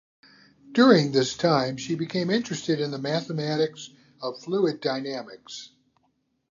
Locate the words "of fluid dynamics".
4.19-5.69